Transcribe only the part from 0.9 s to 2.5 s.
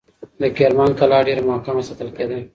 قلعه ډېر محکم ساتل کېده.